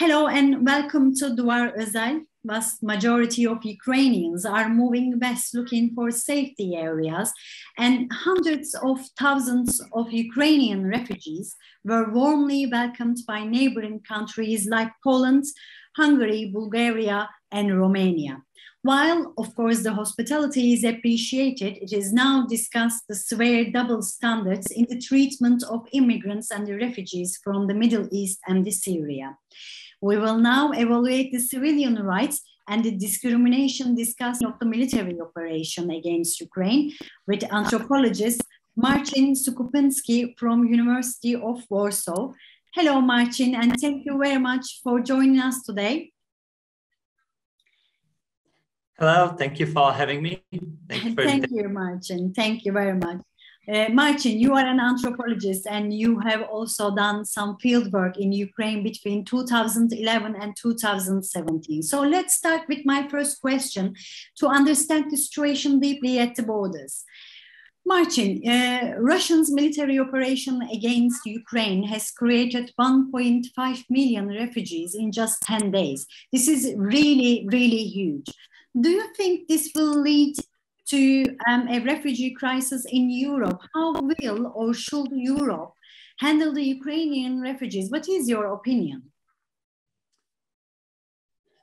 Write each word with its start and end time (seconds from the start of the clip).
Hello 0.00 0.28
and 0.28 0.66
welcome 0.66 1.14
to 1.16 1.26
Duvar 1.36 1.76
Özel. 1.76 2.22
Vast 2.42 2.82
majority 2.82 3.46
of 3.46 3.62
Ukrainians 3.62 4.46
are 4.46 4.70
moving 4.70 5.18
west 5.20 5.54
looking 5.54 5.94
for 5.94 6.10
safety 6.10 6.74
areas, 6.74 7.30
and 7.76 8.10
hundreds 8.10 8.74
of 8.82 8.98
thousands 9.18 9.78
of 9.92 10.10
Ukrainian 10.10 10.86
refugees 10.86 11.54
were 11.84 12.10
warmly 12.14 12.66
welcomed 12.66 13.18
by 13.28 13.44
neighboring 13.44 14.00
countries 14.12 14.66
like 14.66 14.90
Poland, 15.04 15.44
Hungary, 15.98 16.50
Bulgaria, 16.50 17.28
and 17.52 17.78
Romania. 17.78 18.42
While, 18.82 19.34
of 19.36 19.54
course, 19.54 19.82
the 19.82 19.92
hospitality 19.92 20.72
is 20.72 20.84
appreciated, 20.84 21.76
it 21.76 21.92
is 21.92 22.14
now 22.14 22.46
discussed 22.46 23.02
the 23.06 23.14
severe 23.14 23.70
double 23.70 24.00
standards 24.00 24.68
in 24.70 24.86
the 24.88 24.98
treatment 24.98 25.62
of 25.64 25.86
immigrants 25.92 26.50
and 26.50 26.66
the 26.66 26.78
refugees 26.86 27.38
from 27.44 27.66
the 27.66 27.74
Middle 27.74 28.08
East 28.10 28.38
and 28.48 28.64
the 28.64 28.70
Syria. 28.70 29.36
We 30.00 30.16
will 30.16 30.38
now 30.38 30.72
evaluate 30.72 31.32
the 31.32 31.40
civilian 31.40 32.02
rights 32.02 32.40
and 32.68 32.82
the 32.84 32.92
discrimination 32.92 33.94
discussed 33.94 34.42
of 34.42 34.58
the 34.58 34.66
military 34.66 35.20
operation 35.20 35.90
against 35.90 36.40
Ukraine 36.40 36.92
with 37.26 37.42
anthropologist 37.52 38.40
Marcin 38.76 39.34
Sukupiński 39.34 40.38
from 40.38 40.64
University 40.64 41.34
of 41.34 41.62
Warsaw. 41.68 42.32
Hello, 42.74 43.00
Marcin, 43.00 43.54
and 43.54 43.78
thank 43.78 44.06
you 44.06 44.16
very 44.16 44.38
much 44.38 44.80
for 44.82 45.00
joining 45.00 45.40
us 45.40 45.62
today. 45.64 46.12
Hello, 48.98 49.34
thank 49.36 49.58
you 49.58 49.66
for 49.66 49.92
having 49.92 50.22
me. 50.22 50.42
Thank 50.88 51.04
you, 51.04 51.14
thank 51.14 51.46
you 51.50 51.68
Marcin. 51.68 52.32
Thank 52.32 52.64
you 52.64 52.72
very 52.72 52.96
much. 52.96 53.20
Uh, 53.70 53.88
Marcin, 53.90 54.40
you 54.40 54.54
are 54.54 54.66
an 54.66 54.80
anthropologist 54.80 55.64
and 55.64 55.94
you 55.94 56.18
have 56.18 56.42
also 56.42 56.92
done 56.92 57.24
some 57.24 57.56
field 57.58 57.92
work 57.92 58.18
in 58.18 58.32
Ukraine 58.32 58.82
between 58.82 59.24
2011 59.24 60.34
and 60.34 60.56
2017. 60.56 61.82
So 61.82 62.00
let's 62.00 62.34
start 62.34 62.62
with 62.68 62.80
my 62.84 63.06
first 63.06 63.40
question 63.40 63.94
to 64.38 64.48
understand 64.48 65.10
the 65.10 65.16
situation 65.16 65.78
deeply 65.78 66.18
at 66.18 66.34
the 66.34 66.42
borders. 66.42 67.04
Marcin, 67.86 68.42
uh, 68.48 68.94
Russia's 68.98 69.52
military 69.52 70.00
operation 70.00 70.62
against 70.62 71.24
Ukraine 71.24 71.84
has 71.84 72.10
created 72.10 72.72
1.5 72.80 73.84
million 73.88 74.28
refugees 74.28 74.96
in 74.96 75.12
just 75.12 75.42
10 75.42 75.70
days. 75.70 76.08
This 76.32 76.48
is 76.48 76.74
really, 76.76 77.46
really 77.52 77.84
huge. 77.84 78.30
Do 78.80 78.90
you 78.90 79.14
think 79.14 79.46
this 79.46 79.70
will 79.76 80.00
lead 80.00 80.34
to 80.90 81.24
um, 81.48 81.68
a 81.68 81.78
refugee 81.80 82.32
crisis 82.32 82.84
in 82.90 83.10
Europe? 83.10 83.60
How 83.74 83.92
will 83.92 84.52
or 84.54 84.74
should 84.74 85.10
Europe 85.12 85.72
handle 86.18 86.52
the 86.52 86.64
Ukrainian 86.64 87.40
refugees? 87.40 87.90
What 87.90 88.08
is 88.08 88.28
your 88.28 88.46
opinion? 88.52 89.02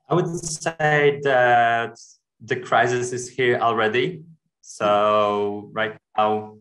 I 0.10 0.16
would 0.16 0.30
say 0.40 1.20
that 1.24 2.00
the 2.40 2.56
crisis 2.56 3.12
is 3.12 3.30
here 3.30 3.60
already. 3.60 4.24
So, 4.62 5.70
right 5.74 5.98
now 6.18 6.58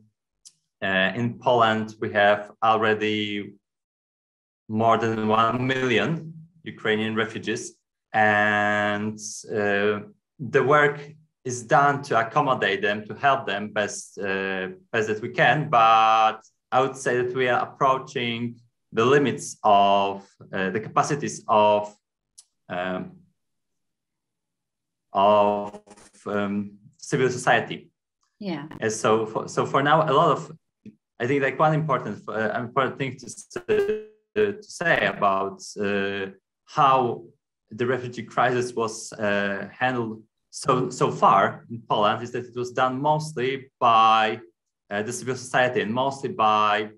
uh, 0.83 1.13
in 1.15 1.39
Poland, 1.39 1.95
we 2.01 2.13
have 2.13 2.51
already 2.63 3.55
more 4.69 4.99
than 4.99 5.29
1 5.29 5.67
million 5.67 6.35
Ukrainian 6.65 7.15
refugees. 7.15 7.75
And 8.13 9.19
uh, 9.53 10.01
the 10.39 10.63
work 10.63 10.99
is 11.47 11.63
done 11.63 12.03
to 12.03 12.19
accommodate 12.19 12.83
them, 12.83 13.07
to 13.07 13.15
help 13.15 13.47
them 13.47 13.69
best 13.69 14.19
uh, 14.19 14.69
best 14.93 15.07
that 15.09 15.23
we 15.23 15.31
can. 15.31 15.69
But 15.71 16.39
I 16.73 16.81
would 16.83 16.97
say 16.97 17.23
that 17.23 17.35
we 17.35 17.49
are 17.49 17.63
approaching 17.69 18.57
the 18.93 19.05
limits 19.05 19.57
of 19.63 20.27
uh, 20.53 20.71
the 20.71 20.81
capacities 20.81 21.45
of 21.47 21.95
um, 22.69 23.13
of 25.13 25.81
um, 26.27 26.79
civil 26.99 27.31
society. 27.31 27.91
Yeah. 28.41 28.67
And 28.81 28.93
so 28.93 29.27
for, 29.27 29.49
so 29.49 29.65
for 29.65 29.83
now, 29.83 30.03
a 30.03 30.13
lot 30.13 30.31
of 30.37 30.41
I 31.21 31.27
think 31.29 31.43
like 31.43 31.59
one 31.59 31.75
important 31.75 32.29
uh, 32.29 32.51
important 32.59 32.99
thing 32.99 33.17
to, 33.17 34.09
to 34.35 34.63
say 34.63 35.07
about 35.07 35.63
uh, 35.81 36.27
how 36.65 37.25
the 37.71 37.87
refugee 37.87 38.25
crisis 38.25 38.75
was 38.75 39.13
uh, 39.13 39.69
handled 39.73 40.23
so 40.57 40.89
so 40.89 41.11
far 41.11 41.67
in 41.71 41.83
Poland 41.87 42.23
is 42.23 42.31
that 42.33 42.47
it 42.47 42.57
was 42.57 42.73
done 42.73 42.95
mostly 42.99 43.71
by 43.79 44.41
uh, 44.91 45.03
the 45.03 45.13
civil 45.13 45.37
society 45.37 45.83
and 45.83 45.93
mostly 45.93 46.31
by 46.31 46.89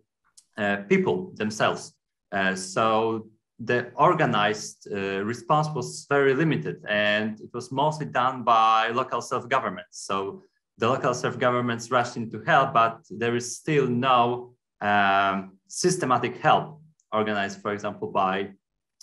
uh, 0.57 0.77
people 0.89 1.33
themselves. 1.35 1.93
Uh, 2.31 2.55
so 2.55 3.27
the 3.59 3.91
organized 3.97 4.87
uh, 4.87 5.25
response 5.25 5.67
was 5.75 6.07
very 6.09 6.35
limited, 6.35 6.77
and 6.89 7.41
it 7.41 7.51
was 7.53 7.73
mostly 7.73 8.07
done 8.07 8.45
by 8.45 8.91
local 8.91 9.21
self-governments. 9.21 10.07
So 10.07 10.43
the 10.81 10.89
local 10.89 11.13
self-governments 11.13 11.91
rushed 11.91 12.17
in 12.17 12.31
to 12.31 12.39
help, 12.47 12.73
but 12.73 13.01
there 13.11 13.35
is 13.35 13.57
still 13.57 13.89
no 13.89 14.55
um, 14.81 15.59
systematic 15.67 16.37
help 16.39 16.81
organized, 17.13 17.61
for 17.61 17.73
example, 17.73 18.09
by 18.13 18.35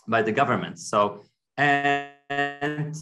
by 0.08 0.22
the 0.22 0.32
government. 0.32 0.80
So 0.80 1.24
and 1.58 2.96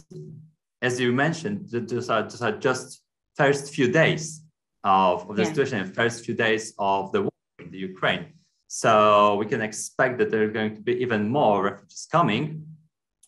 as 0.84 1.00
you 1.00 1.12
mentioned, 1.12 1.68
those 1.70 2.10
are, 2.10 2.22
those 2.22 2.42
are 2.42 2.52
just 2.52 3.02
first 3.36 3.74
few 3.74 3.90
days 3.90 4.42
of, 4.84 5.28
of 5.28 5.36
the 5.36 5.42
yeah. 5.42 5.48
situation, 5.48 5.92
first 5.92 6.24
few 6.24 6.34
days 6.34 6.74
of 6.78 7.10
the 7.12 7.22
war 7.22 7.32
in 7.58 7.70
the 7.70 7.78
Ukraine. 7.78 8.26
So 8.68 9.36
we 9.36 9.46
can 9.46 9.62
expect 9.62 10.18
that 10.18 10.30
there 10.30 10.42
are 10.44 10.54
going 10.58 10.74
to 10.76 10.82
be 10.82 10.94
even 11.04 11.28
more 11.28 11.64
refugees 11.64 12.06
coming, 12.10 12.66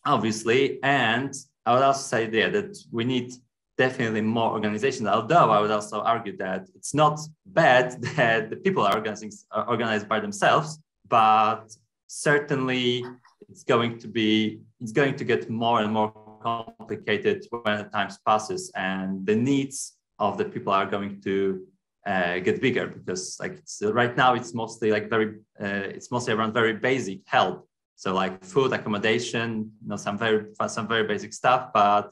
obviously. 0.05 0.78
And 0.83 1.33
I 1.65 1.75
would 1.75 1.83
also 1.83 2.03
say 2.03 2.27
there 2.27 2.50
that 2.50 2.77
we 2.93 3.05
need 3.05 3.33
definitely 3.78 4.23
more 4.23 4.50
organizations. 4.53 5.09
Although 5.09 5.50
I 5.50 5.61
would 5.61 5.71
also 5.71 6.00
argue 6.00 6.37
that 6.38 6.67
it's 6.75 6.94
not 6.94 7.19
bad 7.47 8.03
that 8.17 8.50
the 8.50 8.56
people 8.56 8.83
are 8.87 8.94
organizing 8.94 9.33
are 9.50 9.69
organized 9.69 10.09
by 10.09 10.21
themselves, 10.21 10.78
but 11.09 11.65
certainly 12.06 13.05
it's 13.49 13.65
going 13.65 13.99
to 13.99 14.09
be 14.09 14.61
it's 14.81 14.93
going 14.93 15.17
to 15.17 15.25
get 15.25 15.49
more 15.49 15.81
and 15.81 15.93
more 15.93 16.25
complicated 16.46 17.38
when 17.50 17.78
the 17.78 17.88
time 17.96 18.10
passes 18.24 18.62
and 18.74 19.26
the 19.26 19.34
needs 19.34 19.78
of 20.18 20.38
the 20.38 20.44
people 20.44 20.72
are 20.72 20.88
going 20.96 21.20
to 21.28 21.66
uh, 22.06 22.38
get 22.46 22.60
bigger 22.60 22.86
because 22.86 23.36
like 23.42 23.56
right 24.00 24.14
now 24.16 24.30
it's 24.38 24.52
mostly 24.54 24.88
like 24.96 25.10
very 25.10 25.28
uh, 25.64 25.86
it's 25.96 26.10
mostly 26.14 26.32
around 26.34 26.52
very 26.52 26.74
basic 26.88 27.18
help. 27.26 27.56
So 27.96 28.08
like 28.14 28.34
food 28.44 28.72
accommodation 28.72 29.48
you 29.82 29.88
know 29.88 29.96
some 30.06 30.16
very 30.24 30.40
some 30.76 30.86
very 30.94 31.04
basic 31.12 31.32
stuff 31.32 31.62
but 31.72 32.08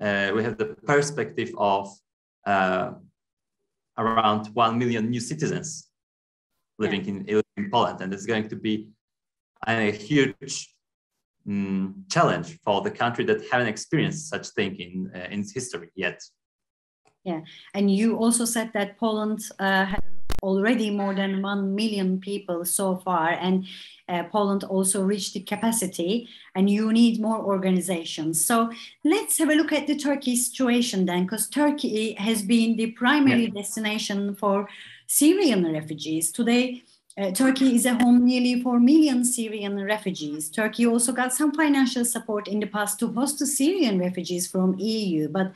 uh, 0.00 0.28
we 0.34 0.42
have 0.42 0.56
the 0.58 0.68
perspective 0.92 1.50
of 1.56 1.84
uh, 2.46 2.90
around 3.96 4.46
1 4.54 4.78
million 4.78 5.10
new 5.10 5.20
citizens 5.20 5.88
living 6.78 7.04
in, 7.06 7.16
in 7.56 7.70
poland. 7.70 8.00
And 8.00 8.12
it's 8.12 8.26
going 8.26 8.48
to 8.48 8.56
be 8.56 8.88
a 9.66 9.92
huge 9.92 10.71
um, 11.46 12.04
challenge 12.10 12.58
for 12.64 12.82
the 12.82 12.90
country 12.90 13.24
that 13.24 13.42
haven't 13.50 13.68
experienced 13.68 14.28
such 14.28 14.48
thing 14.48 14.76
in 14.76 15.10
uh, 15.14 15.28
in 15.30 15.44
history 15.54 15.90
yet. 15.94 16.20
Yeah, 17.24 17.40
and 17.74 17.90
you 17.90 18.16
also 18.16 18.44
said 18.44 18.70
that 18.74 18.98
Poland 18.98 19.40
uh, 19.58 19.84
have 19.86 20.02
already 20.42 20.90
more 20.90 21.14
than 21.14 21.40
one 21.40 21.72
million 21.74 22.18
people 22.18 22.64
so 22.64 22.96
far, 22.96 23.28
and 23.28 23.64
uh, 24.08 24.24
Poland 24.24 24.64
also 24.64 25.04
reached 25.04 25.34
the 25.34 25.40
capacity, 25.40 26.28
and 26.56 26.68
you 26.68 26.92
need 26.92 27.20
more 27.20 27.38
organizations. 27.38 28.44
So 28.44 28.72
let's 29.04 29.38
have 29.38 29.50
a 29.50 29.54
look 29.54 29.72
at 29.72 29.86
the 29.86 29.96
Turkey 29.96 30.34
situation 30.34 31.06
then, 31.06 31.22
because 31.22 31.48
Turkey 31.48 32.14
has 32.14 32.42
been 32.42 32.76
the 32.76 32.90
primary 32.90 33.44
yeah. 33.44 33.54
destination 33.54 34.34
for 34.34 34.68
Syrian 35.06 35.72
refugees. 35.72 36.32
Today, 36.32 36.82
uh, 37.18 37.30
Turkey 37.30 37.74
is 37.74 37.84
a 37.84 37.94
home 37.94 38.24
nearly 38.24 38.62
4 38.62 38.80
million 38.80 39.24
Syrian 39.24 39.82
refugees. 39.84 40.50
Turkey 40.50 40.86
also 40.86 41.12
got 41.12 41.32
some 41.32 41.52
financial 41.52 42.04
support 42.04 42.48
in 42.48 42.60
the 42.60 42.66
past 42.66 42.98
to 43.00 43.12
host 43.12 43.38
the 43.38 43.46
Syrian 43.46 43.98
refugees 43.98 44.46
from 44.46 44.78
EU. 44.78 45.28
But 45.28 45.52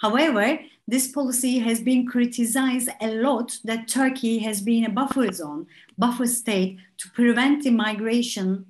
however, 0.00 0.58
this 0.88 1.08
policy 1.08 1.58
has 1.60 1.80
been 1.80 2.06
criticized 2.06 2.88
a 3.00 3.14
lot 3.14 3.56
that 3.64 3.88
Turkey 3.88 4.38
has 4.38 4.60
been 4.60 4.84
a 4.84 4.90
buffer 4.90 5.30
zone, 5.32 5.66
buffer 5.96 6.26
state 6.26 6.78
to 6.98 7.10
prevent 7.10 7.62
the 7.62 7.70
migration, 7.70 8.66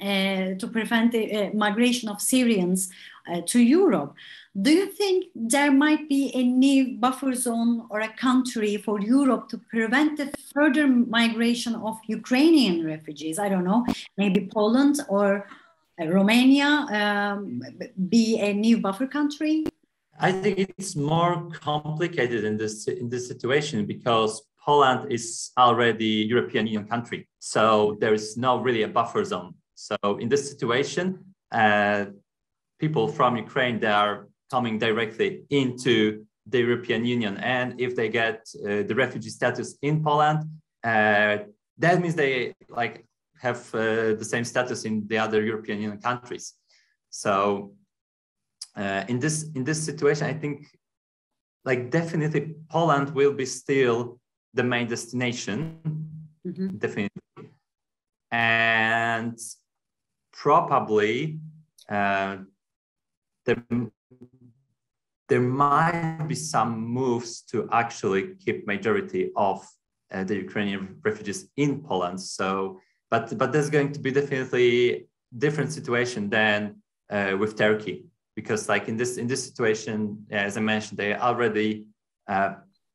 uh, 0.00 0.54
to 0.58 0.68
prevent 0.70 1.12
the 1.12 1.34
uh, 1.34 1.50
migration 1.54 2.08
of 2.08 2.20
Syrians 2.20 2.90
uh, 3.28 3.40
to 3.46 3.60
Europe. 3.60 4.14
Do 4.60 4.70
you 4.72 4.86
think 4.86 5.26
there 5.34 5.70
might 5.70 6.08
be 6.08 6.32
a 6.34 6.42
new 6.42 6.98
buffer 6.98 7.34
zone 7.34 7.86
or 7.90 8.00
a 8.00 8.12
country 8.14 8.76
for 8.76 9.00
Europe 9.00 9.48
to 9.50 9.58
prevent 9.70 10.16
the 10.16 10.32
further 10.54 10.86
migration 10.88 11.74
of 11.76 11.96
Ukrainian 12.06 12.84
refugees? 12.84 13.38
I 13.38 13.48
don't 13.48 13.64
know, 13.64 13.86
maybe 14.16 14.48
Poland 14.52 14.96
or 15.08 15.46
uh, 16.00 16.06
Romania 16.06 16.86
um, 16.98 17.60
be 18.08 18.38
a 18.40 18.52
new 18.52 18.78
buffer 18.78 19.06
country? 19.06 19.64
I 20.20 20.32
think 20.32 20.58
it's 20.78 20.96
more 20.96 21.48
complicated 21.50 22.44
in 22.44 22.56
this 22.56 22.88
in 22.88 23.08
this 23.08 23.28
situation 23.28 23.86
because 23.86 24.42
Poland 24.64 25.12
is 25.12 25.50
already 25.56 26.26
European 26.34 26.66
Union 26.66 26.86
country, 26.88 27.28
so 27.38 27.96
there 28.00 28.14
is 28.14 28.36
no 28.36 28.58
really 28.58 28.82
a 28.82 28.88
buffer 28.88 29.24
zone. 29.24 29.54
So 29.74 29.96
in 30.18 30.28
this 30.28 30.50
situation, 30.50 31.06
uh, 31.52 32.06
people 32.78 33.08
from 33.08 33.36
Ukraine 33.36 33.80
that 33.80 33.94
are 33.94 34.28
coming 34.50 34.78
directly 34.78 35.42
into 35.50 36.24
the 36.46 36.60
European 36.60 37.04
Union, 37.04 37.36
and 37.38 37.78
if 37.80 37.94
they 37.94 38.08
get 38.08 38.48
uh, 38.56 38.82
the 38.88 38.94
refugee 38.94 39.30
status 39.30 39.76
in 39.82 40.02
Poland, 40.02 40.40
uh, 40.84 41.38
that 41.76 42.00
means 42.00 42.14
they 42.14 42.54
like 42.68 43.04
have 43.40 43.60
uh, 43.74 44.14
the 44.20 44.24
same 44.24 44.44
status 44.44 44.84
in 44.84 45.06
the 45.06 45.18
other 45.18 45.42
European 45.44 45.80
Union 45.80 46.00
countries. 46.00 46.54
So 47.10 47.74
uh, 48.76 49.04
in 49.08 49.18
this 49.18 49.50
in 49.54 49.64
this 49.64 49.84
situation, 49.84 50.26
I 50.26 50.34
think 50.34 50.66
like 51.64 51.90
definitely 51.90 52.54
Poland 52.70 53.14
will 53.14 53.34
be 53.34 53.46
still 53.46 54.18
the 54.54 54.64
main 54.64 54.88
destination, 54.88 55.78
mm-hmm. 56.46 56.78
definitely, 56.78 57.22
and 58.30 59.38
probably 60.32 61.40
uh, 61.88 62.36
there, 63.48 63.64
there 65.28 65.40
might 65.40 66.26
be 66.28 66.34
some 66.34 66.78
moves 66.78 67.42
to 67.50 67.68
actually 67.72 68.34
keep 68.44 68.66
majority 68.66 69.30
of 69.36 69.66
uh, 70.12 70.24
the 70.24 70.36
Ukrainian 70.36 70.82
refugees 71.02 71.40
in 71.56 71.82
Poland. 71.82 72.20
So, 72.20 72.80
but 73.10 73.24
but 73.40 73.52
there's 73.52 73.70
going 73.70 73.92
to 73.92 74.00
be 74.06 74.10
definitely 74.10 75.08
different 75.44 75.70
situation 75.72 76.22
than 76.30 76.58
uh, 77.10 77.36
with 77.40 77.56
Turkey 77.56 77.96
because 78.34 78.68
like 78.68 78.88
in 78.88 78.96
this 78.96 79.12
in 79.22 79.26
this 79.26 79.42
situation, 79.48 79.98
as 80.30 80.56
I 80.56 80.60
mentioned, 80.60 80.98
they 80.98 81.12
are 81.12 81.20
already 81.30 81.70
uh, 82.34 82.50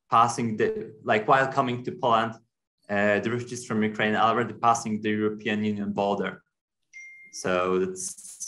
passing 0.10 0.58
the 0.60 0.68
like 1.04 1.28
while 1.28 1.48
coming 1.60 1.84
to 1.86 1.92
Poland, 1.92 2.34
uh, 2.90 3.20
the 3.24 3.30
refugees 3.36 3.66
from 3.66 3.84
Ukraine 3.84 4.16
are 4.16 4.30
already 4.32 4.56
passing 4.68 5.02
the 5.02 5.12
European 5.24 5.64
Union 5.64 5.92
border. 6.02 6.32
So 7.42 7.52
it's 7.86 8.43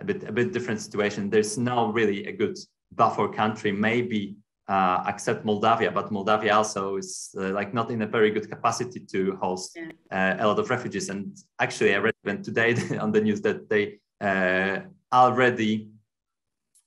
a 0.00 0.04
bit 0.04 0.24
a 0.24 0.32
bit 0.32 0.52
different 0.52 0.80
situation. 0.80 1.30
There's 1.30 1.56
no 1.58 1.92
really 1.92 2.26
a 2.26 2.32
good 2.32 2.56
buffer 2.94 3.28
country, 3.28 3.72
maybe 3.72 4.36
uh, 4.68 5.04
except 5.06 5.44
Moldavia, 5.44 5.90
but 5.90 6.10
Moldavia 6.10 6.54
also 6.56 6.96
is 6.96 7.34
uh, 7.38 7.50
like 7.50 7.74
not 7.74 7.90
in 7.90 8.02
a 8.02 8.06
very 8.06 8.30
good 8.30 8.48
capacity 8.48 9.00
to 9.00 9.36
host 9.36 9.76
uh, 10.10 10.36
a 10.38 10.46
lot 10.46 10.58
of 10.58 10.70
refugees. 10.70 11.08
And 11.08 11.36
actually, 11.58 11.94
I 11.94 11.98
read 11.98 12.44
today 12.44 12.74
on 13.00 13.12
the 13.12 13.20
news 13.20 13.40
that 13.42 13.68
they 13.68 13.98
uh, 14.20 14.80
already 15.12 15.88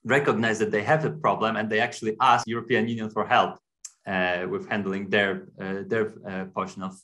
recognize 0.04 0.58
that 0.60 0.72
they 0.72 0.84
have 0.84 1.06
a 1.06 1.12
problem 1.12 1.56
and 1.56 1.70
they 1.70 1.80
actually 1.80 2.16
ask 2.22 2.48
European 2.48 2.88
Union 2.88 3.10
for 3.10 3.28
help 3.28 3.60
uh, 4.08 4.46
with 4.50 4.68
handling 4.70 5.10
their 5.10 5.48
uh, 5.60 5.84
their 5.86 6.06
portion 6.56 6.82
of 6.82 7.00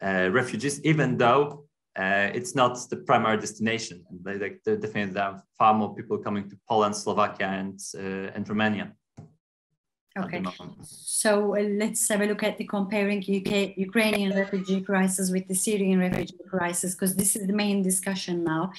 refugees, 0.00 0.82
even 0.84 1.16
though 1.16 1.65
uh, 1.96 2.30
it's 2.34 2.54
not 2.54 2.78
the 2.90 2.96
primary 2.96 3.38
destination. 3.38 4.04
And 4.10 4.22
they, 4.22 4.36
they, 4.36 4.56
they 4.64 4.76
definitely 4.76 5.14
there 5.14 5.24
are 5.24 5.42
far 5.58 5.72
more 5.74 5.94
people 5.94 6.18
coming 6.18 6.48
to 6.50 6.56
Poland, 6.68 6.94
Slovakia, 6.94 7.46
and 7.46 7.80
uh, 7.94 8.34
and 8.34 8.48
Romania. 8.48 8.92
Okay, 10.18 10.42
so 10.82 11.54
uh, 11.56 11.60
let's 11.60 12.08
have 12.08 12.22
a 12.22 12.26
look 12.26 12.42
at 12.42 12.56
the 12.56 12.64
comparing 12.64 13.18
UK 13.18 13.76
Ukrainian 13.76 14.34
refugee 14.34 14.80
crisis 14.80 15.30
with 15.30 15.46
the 15.46 15.54
Syrian 15.54 15.98
refugee 15.98 16.38
crisis 16.48 16.94
because 16.94 17.14
this 17.14 17.36
is 17.36 17.46
the 17.46 17.52
main 17.52 17.82
discussion 17.82 18.42
now. 18.42 18.72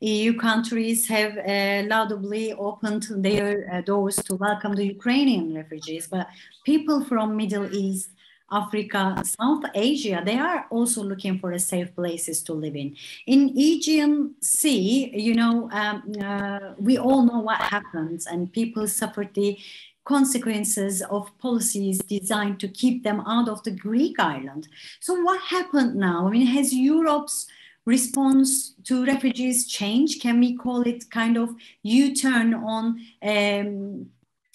EU 0.00 0.34
countries 0.36 1.06
have 1.06 1.38
uh, 1.38 1.86
laudably 1.88 2.54
opened 2.58 3.06
their 3.24 3.72
uh, 3.72 3.80
doors 3.82 4.16
to 4.16 4.34
welcome 4.34 4.74
the 4.74 4.84
Ukrainian 4.84 5.54
refugees, 5.54 6.08
but 6.08 6.26
people 6.66 7.04
from 7.04 7.36
Middle 7.36 7.72
East 7.72 8.10
Africa, 8.52 9.22
South 9.24 9.64
Asia, 9.74 10.22
they 10.24 10.38
are 10.38 10.66
also 10.70 11.02
looking 11.02 11.38
for 11.38 11.58
safe 11.58 11.94
places 11.94 12.42
to 12.44 12.52
live 12.52 12.76
in. 12.76 12.94
In 13.26 13.54
Aegean 13.56 14.34
Sea, 14.40 15.10
you 15.14 15.34
know, 15.34 15.70
um, 15.72 16.12
uh, 16.22 16.74
we 16.78 16.98
all 16.98 17.22
know 17.22 17.40
what 17.40 17.60
happens 17.60 18.26
and 18.26 18.52
people 18.52 18.86
suffer 18.86 19.28
the 19.32 19.58
consequences 20.04 21.02
of 21.02 21.36
policies 21.38 21.98
designed 22.00 22.58
to 22.60 22.68
keep 22.68 23.04
them 23.04 23.20
out 23.26 23.48
of 23.48 23.62
the 23.62 23.70
Greek 23.70 24.18
island. 24.18 24.68
So 25.00 25.20
what 25.22 25.40
happened 25.40 25.94
now? 25.94 26.26
I 26.26 26.30
mean, 26.30 26.46
has 26.46 26.74
Europe's 26.74 27.46
response 27.84 28.74
to 28.84 29.04
refugees 29.04 29.66
changed? 29.66 30.20
Can 30.20 30.40
we 30.40 30.56
call 30.56 30.82
it 30.82 31.10
kind 31.10 31.36
of 31.36 31.54
U-turn 31.82 32.54
on 32.54 33.00
um, 33.22 34.06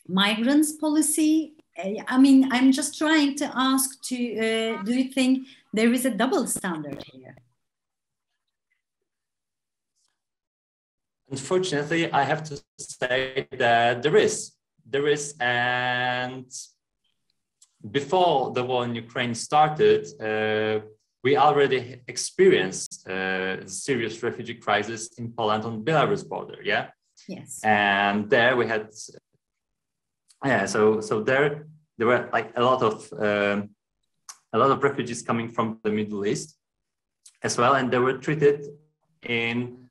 migrants 0.07 0.73
policy 0.73 1.56
I 1.77 2.17
mean, 2.17 2.49
I'm 2.51 2.71
just 2.71 2.97
trying 2.97 3.35
to 3.35 3.51
ask 3.53 4.01
to, 4.05 4.15
uh, 4.15 4.83
do 4.83 4.93
you 4.93 5.11
think 5.11 5.47
there 5.73 5.93
is 5.93 6.05
a 6.05 6.11
double 6.11 6.47
standard 6.47 7.03
here? 7.13 7.35
Unfortunately, 11.29 12.11
I 12.11 12.23
have 12.23 12.43
to 12.45 12.61
say 12.79 13.47
that 13.51 14.01
there 14.01 14.15
is. 14.15 14.53
There 14.89 15.07
is, 15.07 15.35
and 15.41 16.45
before 17.91 18.53
the 18.53 18.63
war 18.63 18.85
in 18.85 18.95
Ukraine 18.95 19.35
started, 19.35 20.07
uh, 20.21 20.85
we 21.23 21.35
already 21.35 22.01
experienced 22.07 23.05
a 23.07 23.63
uh, 23.63 23.67
serious 23.67 24.23
refugee 24.23 24.55
crisis 24.55 25.09
in 25.19 25.33
Poland 25.33 25.65
on 25.65 25.83
Belarus 25.83 26.27
border, 26.27 26.59
yeah? 26.63 26.89
Yes. 27.27 27.59
And 27.63 28.29
there 28.29 28.55
we 28.55 28.65
had 28.65 28.93
yeah 30.45 30.65
so 30.65 31.01
so 31.01 31.21
there 31.21 31.67
there 31.97 32.07
were 32.07 32.29
like 32.31 32.51
a 32.55 32.61
lot 32.61 32.81
of 32.83 33.11
um, 33.13 33.69
a 34.53 34.57
lot 34.57 34.71
of 34.71 34.81
refugees 34.83 35.21
coming 35.21 35.49
from 35.49 35.79
the 35.83 35.91
middle 35.91 36.25
east 36.25 36.57
as 37.43 37.57
well 37.57 37.75
and 37.75 37.91
they 37.91 37.97
were 37.97 38.17
treated 38.17 38.65
in 39.23 39.89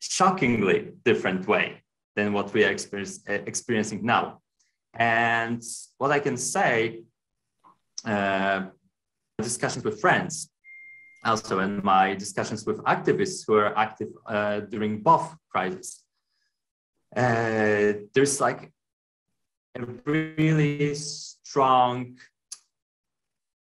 shockingly 0.00 0.92
different 1.04 1.46
way 1.46 1.82
than 2.14 2.32
what 2.32 2.52
we 2.54 2.64
are 2.64 2.70
experiencing 2.70 4.04
now. 4.04 4.40
And 4.94 5.62
what 5.98 6.10
i 6.10 6.18
can 6.18 6.36
say 6.38 7.02
uh, 8.06 8.66
discussions 9.38 9.84
with 9.84 10.00
friends 10.00 10.50
also 11.24 11.58
in 11.58 11.80
my 11.84 12.14
discussions 12.14 12.64
with 12.64 12.78
activists 12.84 13.44
who 13.46 13.54
are 13.54 13.76
active 13.76 14.08
uh, 14.26 14.60
during 14.60 15.02
both 15.02 15.34
crises 15.50 16.05
uh, 17.16 17.92
there's 18.14 18.40
like 18.40 18.72
a 19.74 19.84
really 20.04 20.94
strong 20.94 22.16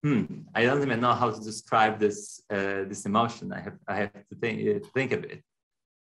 hmm, 0.02 0.24
I 0.54 0.64
don't 0.64 0.82
even 0.82 1.00
know 1.00 1.14
how 1.14 1.30
to 1.30 1.40
describe 1.40 1.98
this 1.98 2.42
uh, 2.50 2.84
this 2.90 3.06
emotion. 3.06 3.52
I 3.52 3.60
have 3.60 3.78
I 3.86 3.94
have 3.96 4.12
to 4.30 4.34
think 4.40 4.56
uh, 4.68 4.86
think 4.94 5.12
of 5.12 5.24
it. 5.24 5.42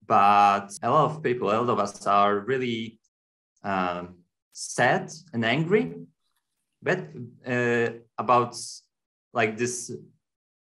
But 0.05 0.67
a 0.81 0.89
lot 0.89 1.05
of 1.11 1.23
people, 1.23 1.49
a 1.49 1.55
lot 1.55 1.69
of 1.69 1.79
us 1.79 2.05
are 2.07 2.39
really 2.39 2.99
um, 3.63 4.15
sad 4.51 5.11
and 5.33 5.45
angry, 5.45 5.93
but 6.81 6.99
uh, 7.47 7.89
about 8.17 8.55
like 9.33 9.57
this 9.57 9.91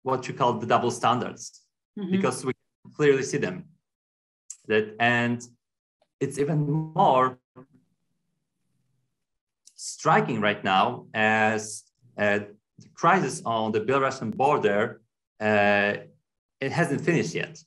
what 0.02 0.26
you 0.26 0.34
call 0.34 0.54
the 0.54 0.66
double 0.66 0.90
standards, 0.90 1.62
mm-hmm. 1.98 2.10
because 2.10 2.44
we 2.44 2.52
clearly 2.96 3.22
see 3.22 3.38
them. 3.38 3.64
That 4.66 4.96
and 5.00 5.40
it's 6.20 6.38
even 6.38 6.92
more 6.94 7.38
striking 9.76 10.40
right 10.40 10.62
now 10.64 11.06
as 11.14 11.84
uh, 12.18 12.40
the 12.78 12.88
crisis 12.94 13.42
on 13.44 13.72
the 13.72 13.80
Belarusian 13.80 14.36
border, 14.36 15.00
uh, 15.40 15.94
it 16.60 16.72
hasn't 16.72 17.00
finished 17.00 17.34
yet. 17.34 17.58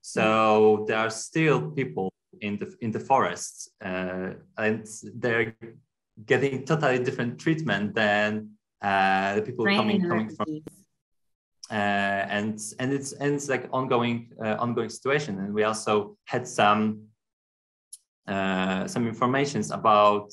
So 0.00 0.84
there 0.88 0.98
are 0.98 1.10
still 1.10 1.70
people 1.70 2.10
in 2.40 2.58
the 2.58 2.74
in 2.80 2.90
the 2.90 3.00
forests, 3.00 3.68
uh, 3.84 4.34
and 4.56 4.86
they're 5.14 5.54
getting 6.24 6.64
totally 6.64 7.02
different 7.04 7.38
treatment 7.38 7.94
than 7.94 8.50
uh, 8.80 9.34
the 9.36 9.42
people 9.42 9.66
coming 9.66 10.08
coming 10.08 10.30
from. 10.30 10.46
Uh, 11.70 11.74
and 11.74 12.58
and 12.78 12.92
it's 12.92 13.12
and 13.12 13.34
it's 13.34 13.48
like 13.48 13.68
ongoing 13.72 14.32
uh, 14.42 14.56
ongoing 14.58 14.88
situation, 14.88 15.38
and 15.40 15.52
we 15.52 15.64
also 15.64 16.16
had 16.24 16.48
some 16.48 17.07
some 18.86 19.06
informations 19.06 19.70
about 19.70 20.32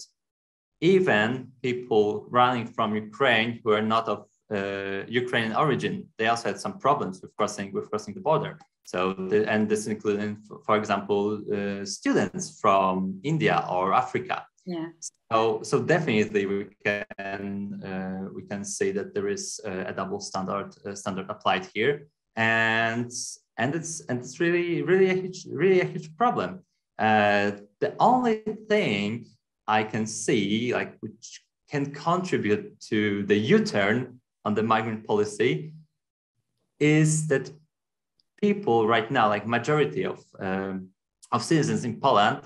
even 0.82 1.48
people 1.62 2.26
running 2.30 2.68
from 2.68 2.96
Ukraine 2.96 3.60
who 3.64 3.72
are 3.72 3.82
not 3.82 4.08
of 4.08 4.26
uh, 4.52 5.04
Ukrainian 5.08 5.56
origin, 5.56 6.08
they 6.18 6.28
also 6.28 6.50
had 6.50 6.60
some 6.60 6.78
problems 6.78 7.22
with 7.22 7.36
crossing 7.38 7.74
with 7.74 7.90
crossing 7.90 8.14
the 8.14 8.22
border. 8.30 8.60
So, 8.84 9.14
the, 9.14 9.50
and 9.50 9.68
this 9.68 9.88
including, 9.88 10.38
for 10.66 10.78
example, 10.78 11.42
uh, 11.52 11.84
students 11.86 12.60
from 12.62 13.20
India 13.24 13.66
or 13.68 13.94
Africa. 13.94 14.46
Yeah. 14.66 14.90
So, 15.32 15.62
so 15.64 15.82
definitely 15.82 16.46
we 16.46 16.68
can 16.84 17.82
uh, 17.84 18.30
we 18.36 18.44
can 18.44 18.64
say 18.64 18.92
that 18.92 19.14
there 19.16 19.28
is 19.28 19.60
a 19.66 19.94
double 19.94 20.20
standard 20.20 20.76
uh, 20.86 20.94
standard 20.94 21.28
applied 21.30 21.66
here, 21.74 22.08
and 22.36 23.12
and 23.58 23.74
it's 23.74 24.02
and 24.08 24.20
it's 24.20 24.40
really 24.40 24.84
really 24.84 25.10
a 25.10 25.16
huge 25.16 25.48
really 25.52 25.82
a 25.82 25.86
huge 25.86 26.16
problem. 26.16 26.52
The 27.86 27.94
only 28.00 28.38
thing 28.68 29.28
I 29.68 29.84
can 29.84 30.08
see, 30.08 30.74
like 30.74 30.98
which 31.02 31.44
can 31.70 31.94
contribute 31.94 32.80
to 32.90 33.24
the 33.30 33.38
U-turn 33.56 34.20
on 34.44 34.56
the 34.56 34.64
migrant 34.64 35.06
policy, 35.06 35.72
is 36.80 37.28
that 37.28 37.52
people 38.42 38.88
right 38.88 39.12
now, 39.12 39.28
like 39.28 39.46
majority 39.46 40.04
of 40.04 40.18
um, 40.40 40.90
of 41.32 41.44
citizens 41.44 41.86
in 41.86 42.00
Poland, 42.00 42.38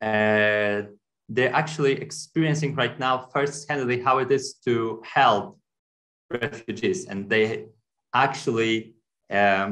uh, 0.00 0.88
they're 1.34 1.54
actually 1.62 1.94
experiencing 2.06 2.74
right 2.74 2.96
now 2.98 3.28
first-handedly 3.34 4.00
how 4.00 4.16
it 4.24 4.30
is 4.30 4.54
to 4.64 5.02
help 5.04 5.60
refugees, 6.30 7.00
and 7.10 7.28
they 7.28 7.66
actually 8.14 8.94
um, 9.28 9.70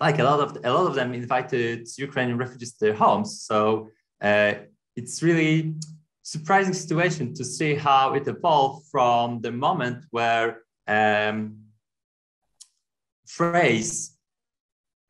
like 0.00 0.18
a 0.18 0.24
lot 0.24 0.40
of 0.40 0.56
a 0.64 0.72
lot 0.72 0.86
of 0.86 0.94
them 0.94 1.14
invited 1.14 1.88
Ukrainian 1.98 2.38
refugees 2.38 2.72
to 2.74 2.84
their 2.84 2.94
homes. 2.94 3.42
So 3.42 3.88
uh, 4.20 4.54
it's 4.96 5.22
really 5.22 5.74
surprising 6.22 6.74
situation 6.74 7.34
to 7.34 7.44
see 7.44 7.74
how 7.74 8.14
it 8.14 8.26
evolved 8.26 8.86
from 8.90 9.40
the 9.40 9.52
moment 9.52 10.04
where 10.10 10.62
um, 10.88 11.56
phrase 13.26 14.16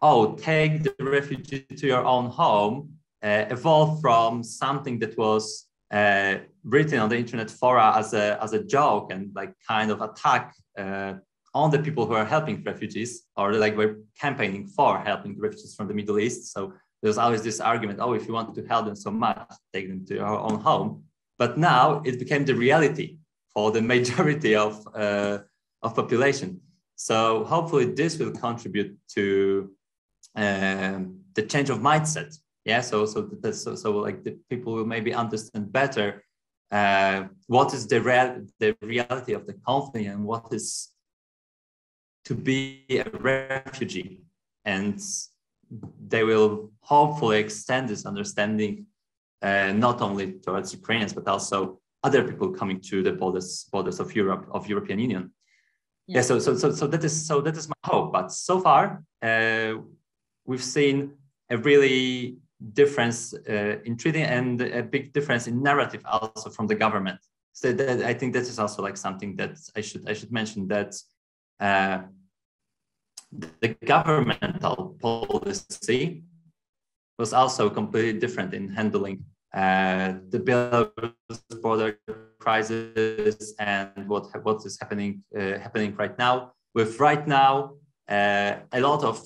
"oh 0.00 0.35
take 0.35 0.83
the 0.83 0.95
refugee 1.00 1.67
to 1.81 1.87
your 1.87 2.05
own 2.05 2.26
home" 2.26 2.95
uh, 3.23 3.45
evolved 3.50 4.00
from 4.03 4.43
something 4.43 4.99
that 4.99 5.17
was 5.17 5.67
uh, 5.91 6.37
written 6.64 6.99
on 6.99 7.09
the 7.09 7.17
internet 7.17 7.50
fora 7.50 7.97
as 7.97 8.12
a 8.14 8.43
as 8.43 8.53
a 8.53 8.62
joke 8.64 9.12
and 9.12 9.31
like 9.35 9.53
kind 9.67 9.91
of 9.91 10.00
attack 10.03 10.55
on 11.54 11.70
the 11.70 11.78
people 11.78 12.04
who 12.06 12.14
are 12.14 12.25
helping 12.25 12.62
refugees 12.64 13.25
or 13.37 13.52
like 13.54 13.76
we're 13.76 13.99
campaigning 14.20 14.66
for 14.66 14.99
helping 14.99 15.38
refugees 15.38 15.75
from 15.75 15.87
the 15.88 15.94
Middle 15.94 16.18
East. 16.18 16.52
So 16.52 16.73
there's 17.02 17.18
always 17.18 17.42
this 17.42 17.61
argument, 17.61 18.00
oh, 18.00 18.14
if 18.14 18.26
you 18.26 18.34
want 18.34 18.54
to 18.56 18.66
help 18.66 18.87
them 18.87 18.96
so 18.96 19.11
much, 19.11 19.52
take 19.73 19.88
them 19.88 20.04
to 20.06 20.14
your 20.14 20.26
own 20.26 20.58
home. 20.61 21.04
But 21.38 21.56
now 21.58 22.02
it 22.04 22.18
became 22.18 22.44
the 22.44 22.54
reality 22.54 23.18
for 23.52 23.70
the 23.70 23.82
majority 23.94 24.56
of, 24.56 24.87
uh, 24.94 25.38
of 25.82 25.94
population. 25.94 26.61
So 26.96 27.44
hopefully 27.44 27.87
this 27.87 28.18
will 28.18 28.32
contribute 28.32 28.96
to 29.14 29.70
um, 30.34 31.20
the 31.34 31.42
change 31.42 31.70
of 31.70 31.78
mindset. 31.78 32.37
Yeah, 32.64 32.80
so 32.80 33.04
so 33.04 33.28
so, 33.52 33.75
so 33.75 33.92
like 33.99 34.25
the 34.25 34.38
people 34.49 34.73
will 34.73 34.87
maybe 34.87 35.12
understand 35.12 35.70
better 35.70 36.25
uh, 36.70 37.25
what 37.46 37.75
is 37.75 37.87
the 37.87 38.00
real 38.00 38.46
the 38.58 38.75
reality 38.80 39.34
of 39.34 39.46
the 39.46 39.52
conflict 39.66 40.06
and 40.08 40.25
what 40.25 40.46
is 40.50 40.93
to 42.25 42.35
be 42.35 42.85
a 42.90 43.09
refugee 43.19 44.23
and 44.64 45.00
they 46.07 46.25
will 46.25 46.71
hopefully 46.81 47.38
extend 47.38 47.88
this 47.88 48.07
understanding 48.07 48.87
uh, 49.43 49.73
not 49.73 50.00
only 50.00 50.33
towards 50.33 50.73
Ukrainians 50.73 51.12
but 51.12 51.26
also 51.28 51.81
other 52.02 52.23
people 52.23 52.50
coming 52.50 52.81
to 52.81 53.02
the 53.02 53.12
borders 53.12 53.66
borders 53.73 54.00
of 54.00 54.14
Europe 54.14 54.47
of 54.50 54.69
European 54.69 54.99
Union. 54.99 55.33
Yeah. 56.07 56.16
yeah 56.16 56.23
so, 56.23 56.38
so 56.38 56.57
so 56.57 56.71
so 56.73 56.87
that 56.87 57.02
is 57.04 57.26
so 57.26 57.40
that 57.40 57.57
is 57.57 57.69
my 57.69 57.83
hope. 57.85 58.12
But 58.12 58.33
so 58.33 58.61
far 58.61 59.02
uh, 59.23 59.75
we've 60.45 60.62
seen 60.62 61.14
a 61.50 61.57
really 61.59 62.38
difference 62.73 63.35
uh, 63.35 63.76
in 63.85 63.97
treating 63.97 64.23
and 64.23 64.61
a 64.61 64.83
big 64.83 65.12
difference 65.12 65.47
in 65.47 65.62
narrative 65.62 66.02
also 66.07 66.49
from 66.50 66.66
the 66.66 66.75
government. 66.75 67.21
So 67.52 67.73
that, 67.73 68.02
I 68.02 68.14
think 68.14 68.33
that 68.33 68.43
is 68.43 68.59
also 68.59 68.83
like 68.83 68.97
something 68.97 69.37
that 69.37 69.59
I 69.76 69.81
should 69.81 70.09
I 70.09 70.14
should 70.14 70.33
mention 70.33 70.69
that 70.69 70.95
uh, 71.61 72.02
the 73.61 73.68
governmental 73.84 74.96
policy 75.00 76.25
was 77.18 77.32
also 77.32 77.70
completely 77.70 78.18
different 78.18 78.54
in 78.54 78.68
handling 78.68 79.25
uh, 79.54 80.14
the 80.30 80.40
Belarus 80.40 81.62
border 81.62 81.99
crisis 82.40 83.54
and 83.58 84.08
what 84.08 84.26
what 84.42 84.64
is 84.66 84.76
happening 84.80 85.23
uh, 85.37 85.58
happening 85.58 85.94
right 85.94 86.18
now. 86.18 86.52
With 86.75 86.99
right 86.99 87.26
now 87.26 87.75
uh, 88.08 88.56
a 88.73 88.80
lot 88.80 89.04
of 89.04 89.23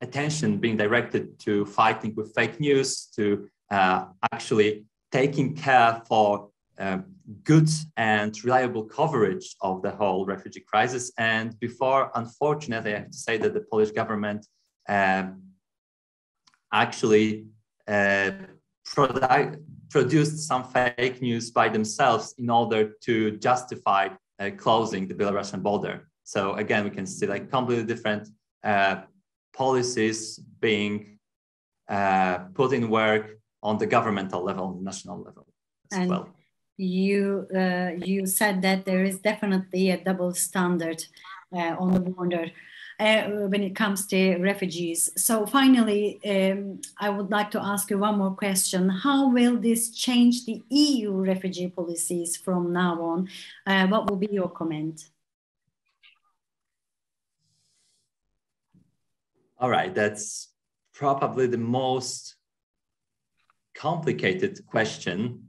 attention 0.00 0.58
being 0.58 0.76
directed 0.76 1.38
to 1.40 1.66
fighting 1.66 2.14
with 2.16 2.34
fake 2.34 2.58
news, 2.60 3.08
to 3.16 3.48
uh, 3.70 4.06
actually 4.32 4.84
taking 5.12 5.54
care 5.54 6.02
for 6.08 6.50
uh, 6.78 6.98
good 7.44 7.68
and 7.96 8.32
reliable 8.44 8.84
coverage 8.84 9.56
of 9.60 9.82
the 9.82 9.90
whole 9.90 10.24
refugee 10.24 10.60
crisis. 10.60 11.10
And 11.18 11.58
before, 11.58 12.10
unfortunately, 12.14 12.94
I 12.94 12.98
have 12.98 13.10
to 13.10 13.16
say 13.16 13.36
that 13.38 13.54
the 13.54 13.64
Polish 13.70 13.90
government 13.90 14.46
um, 14.88 15.42
actually 16.72 17.46
uh, 17.86 18.30
product, 18.84 19.58
produced 19.90 20.46
some 20.46 20.64
fake 20.64 21.20
news 21.20 21.50
by 21.50 21.68
themselves 21.68 22.34
in 22.38 22.50
order 22.50 22.92
to 23.02 23.32
justify 23.38 24.08
uh, 24.38 24.50
closing 24.56 25.08
the 25.08 25.14
Belarusian 25.14 25.62
border. 25.62 26.08
So 26.24 26.54
again, 26.54 26.84
we 26.84 26.90
can 26.90 27.06
see 27.06 27.26
like 27.26 27.50
completely 27.50 27.84
different 27.84 28.28
uh, 28.62 29.02
policies 29.52 30.38
being 30.60 31.18
uh, 31.88 32.38
put 32.54 32.72
in 32.72 32.90
work 32.90 33.38
on 33.62 33.78
the 33.78 33.86
governmental 33.86 34.44
level, 34.44 34.78
national 34.80 35.22
level 35.22 35.46
as 35.90 35.98
and 35.98 36.10
well 36.10 36.28
you 36.78 37.46
uh, 37.54 37.90
you 37.96 38.24
said 38.24 38.62
that 38.62 38.84
there 38.84 39.04
is 39.04 39.18
definitely 39.18 39.90
a 39.90 40.02
double 40.02 40.32
standard 40.32 41.04
uh, 41.52 41.74
on 41.78 41.92
the 41.92 42.00
border 42.00 42.46
uh, 43.00 43.24
when 43.48 43.62
it 43.62 43.74
comes 43.74 44.06
to 44.06 44.38
refugees. 44.38 45.10
So 45.16 45.44
finally, 45.44 46.20
um, 46.24 46.80
I 46.98 47.10
would 47.10 47.30
like 47.30 47.50
to 47.52 47.62
ask 47.62 47.90
you 47.90 47.98
one 47.98 48.18
more 48.18 48.34
question: 48.34 48.88
How 48.88 49.28
will 49.28 49.56
this 49.56 49.90
change 49.90 50.46
the 50.46 50.62
EU 50.70 51.12
refugee 51.12 51.68
policies 51.68 52.36
from 52.36 52.72
now 52.72 53.02
on? 53.02 53.28
Uh, 53.66 53.88
what 53.88 54.08
will 54.08 54.16
be 54.16 54.28
your 54.30 54.48
comment? 54.48 55.10
All 59.58 59.68
right, 59.68 59.92
that's 59.92 60.48
probably 60.94 61.48
the 61.48 61.58
most 61.58 62.37
complicated 63.78 64.66
question 64.66 65.48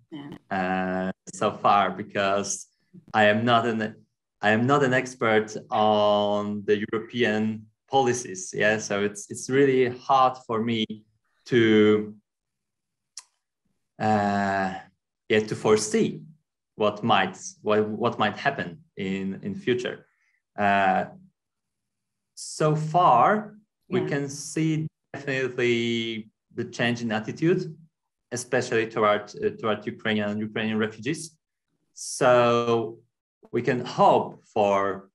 uh, 0.51 1.11
so 1.33 1.51
far 1.51 1.89
because 1.89 2.67
I 3.13 3.25
am 3.25 3.43
not 3.43 3.65
an 3.65 3.95
I 4.41 4.51
am 4.51 4.65
not 4.65 4.83
an 4.83 4.93
expert 4.93 5.53
on 5.69 6.63
the 6.65 6.85
European 6.91 7.65
policies. 7.89 8.53
Yeah, 8.55 8.77
so 8.77 9.03
it's 9.03 9.29
it's 9.31 9.49
really 9.49 9.89
hard 9.89 10.37
for 10.47 10.63
me 10.63 10.85
to 11.47 12.15
uh, 13.99 14.75
yeah 15.27 15.39
to 15.49 15.55
foresee 15.55 16.21
what 16.75 17.03
might 17.03 17.37
what, 17.61 17.89
what 17.89 18.19
might 18.19 18.37
happen 18.37 18.79
in 18.95 19.39
in 19.43 19.55
future. 19.55 20.05
Uh, 20.57 21.05
so 22.35 22.75
far, 22.75 23.55
yeah. 23.89 24.01
we 24.01 24.09
can 24.09 24.29
see 24.29 24.87
definitely 25.13 26.29
the 26.55 26.65
change 26.65 27.01
in 27.01 27.11
attitude 27.11 27.75
especially 28.31 28.87
toward 28.87 29.23
uh, 29.43 29.49
toward 29.59 29.85
Ukrainian 29.85 30.37
Ukrainian 30.39 30.77
refugees. 30.77 31.21
So 31.93 32.99
we 33.51 33.61
can 33.61 33.79
hope 33.85 34.43
for 34.53 35.09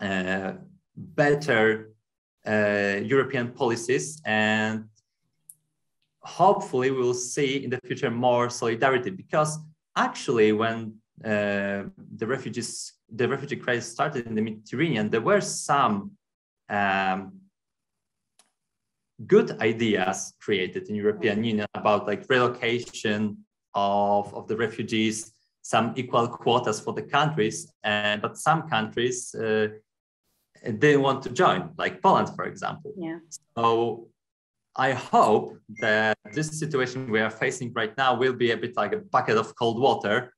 uh, 0.00 0.52
better 0.96 1.90
uh, 2.46 3.00
European 3.02 3.50
policies 3.52 4.20
and 4.24 4.84
hopefully 6.20 6.90
we 6.90 6.98
will 6.98 7.14
see 7.14 7.64
in 7.64 7.70
the 7.70 7.80
future 7.86 8.10
more 8.10 8.48
solidarity 8.48 9.10
because 9.10 9.58
actually 9.96 10.52
when 10.52 10.94
uh, 11.24 11.84
the 12.20 12.26
refugees 12.26 12.92
the 13.14 13.28
refugee 13.28 13.56
crisis 13.56 13.92
started 13.92 14.26
in 14.26 14.34
the 14.34 14.42
Mediterranean 14.42 15.10
there 15.10 15.20
were 15.20 15.40
some 15.40 16.12
um, 16.68 17.32
good 19.26 19.60
ideas 19.60 20.34
created 20.40 20.88
in 20.88 20.94
European 20.94 21.36
mm-hmm. 21.36 21.44
Union 21.44 21.66
about 21.74 22.06
like 22.06 22.26
relocation 22.28 23.38
of, 23.74 24.32
of 24.34 24.48
the 24.48 24.56
refugees, 24.56 25.32
some 25.62 25.92
equal 25.96 26.28
quotas 26.28 26.80
for 26.80 26.92
the 26.92 27.02
countries, 27.02 27.72
and 27.82 28.20
but 28.20 28.36
some 28.36 28.68
countries 28.68 29.34
uh, 29.34 29.68
didn't 30.64 31.02
want 31.02 31.22
to 31.22 31.30
join, 31.30 31.70
like 31.78 32.02
Poland, 32.02 32.28
for 32.36 32.44
example. 32.44 32.92
Yeah. 32.96 33.18
So 33.56 34.08
I 34.76 34.92
hope 34.92 35.56
that 35.80 36.16
this 36.32 36.58
situation 36.58 37.10
we 37.10 37.20
are 37.20 37.30
facing 37.30 37.72
right 37.72 37.96
now 37.96 38.16
will 38.16 38.32
be 38.32 38.50
a 38.50 38.56
bit 38.56 38.76
like 38.76 38.92
a 38.92 38.98
bucket 38.98 39.36
of 39.36 39.54
cold 39.56 39.80
water 39.80 40.32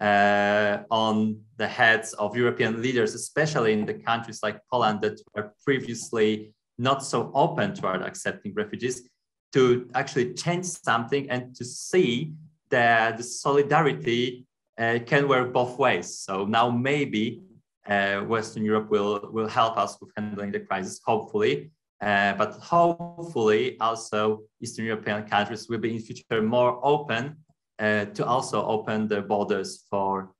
uh, 0.00 0.78
on 0.90 1.40
the 1.58 1.68
heads 1.68 2.12
of 2.14 2.36
European 2.36 2.82
leaders, 2.82 3.14
especially 3.14 3.72
in 3.72 3.86
the 3.86 3.94
countries 3.94 4.40
like 4.42 4.58
Poland 4.70 5.02
that 5.02 5.20
were 5.34 5.52
previously 5.64 6.54
not 6.82 7.04
so 7.04 7.30
open 7.34 7.74
toward 7.74 8.02
accepting 8.02 8.52
refugees 8.54 9.08
to 9.52 9.88
actually 9.94 10.34
change 10.34 10.64
something 10.64 11.30
and 11.30 11.54
to 11.54 11.64
see 11.64 12.32
that 12.70 13.16
the 13.18 13.22
solidarity 13.22 14.46
uh, 14.78 14.98
can 15.06 15.28
work 15.28 15.52
both 15.52 15.78
ways. 15.78 16.18
So 16.18 16.44
now 16.44 16.70
maybe 16.70 17.42
uh, 17.86 18.20
Western 18.20 18.64
Europe 18.64 18.90
will, 18.90 19.30
will 19.32 19.48
help 19.48 19.76
us 19.76 19.98
with 20.00 20.10
handling 20.16 20.52
the 20.52 20.60
crisis, 20.60 21.00
hopefully. 21.04 21.70
Uh, 22.00 22.32
but 22.34 22.54
hopefully 22.54 23.78
also 23.78 24.42
Eastern 24.60 24.86
European 24.86 25.22
countries 25.22 25.68
will 25.68 25.78
be 25.78 25.94
in 25.94 26.00
future 26.00 26.42
more 26.42 26.80
open 26.82 27.36
uh, 27.78 28.06
to 28.06 28.26
also 28.26 28.64
open 28.66 29.06
their 29.06 29.22
borders 29.22 29.84
for, 29.88 30.32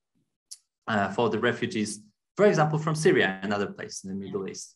uh, 0.87 1.09
for 1.11 1.29
the 1.29 1.39
refugees, 1.39 2.01
for 2.35 2.45
example, 2.47 2.77
from 2.77 2.95
Syria 2.95 3.39
and 3.41 3.53
other 3.53 3.67
places 3.67 4.03
in 4.03 4.09
the 4.09 4.25
Middle 4.25 4.47
East. 4.49 4.75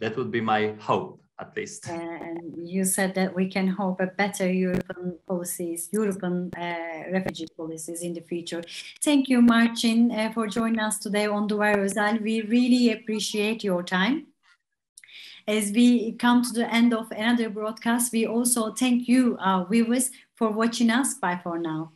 That 0.00 0.16
would 0.16 0.30
be 0.30 0.40
my 0.40 0.74
hope 0.80 1.20
at 1.40 1.56
least. 1.56 1.88
And 1.88 2.54
you 2.56 2.84
said 2.84 3.14
that 3.14 3.34
we 3.34 3.48
can 3.48 3.66
hope 3.66 4.00
a 4.00 4.06
better 4.06 4.50
European 4.50 5.18
policies, 5.26 5.88
European 5.92 6.50
uh, 6.56 7.10
refugee 7.10 7.48
policies 7.56 8.02
in 8.02 8.14
the 8.14 8.20
future. 8.20 8.62
Thank 9.02 9.28
you, 9.28 9.42
Martin, 9.42 10.12
uh, 10.12 10.30
for 10.32 10.46
joining 10.46 10.80
us 10.80 10.98
today 10.98 11.26
on 11.26 11.48
Duvar 11.48 11.76
Özel. 11.76 12.22
We 12.22 12.42
really 12.42 12.92
appreciate 12.92 13.64
your 13.64 13.82
time. 13.82 14.26
As 15.46 15.72
we 15.72 16.12
come 16.12 16.42
to 16.42 16.52
the 16.52 16.72
end 16.72 16.94
of 16.94 17.10
another 17.10 17.50
broadcast, 17.50 18.12
we 18.12 18.26
also 18.26 18.72
thank 18.72 19.08
you, 19.08 19.36
our 19.40 19.66
viewers, 19.66 20.10
for 20.36 20.50
watching 20.50 20.90
us. 20.90 21.14
Bye 21.14 21.40
for 21.42 21.58
now. 21.58 21.93